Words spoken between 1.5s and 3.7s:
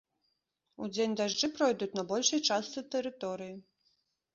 пройдуць на большай частцы тэрыторыі.